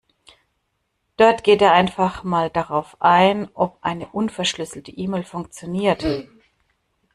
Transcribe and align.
Dort 1.17 1.43
geht 1.43 1.61
er 1.61 1.73
einfach 1.73 2.23
mal 2.23 2.49
darauf 2.49 2.97
ein, 2.99 3.49
ob 3.53 3.77
eine 3.83 4.07
unverschlüsselte 4.07 4.89
E-Mail 4.91 5.23
funktioniert. 5.23 6.03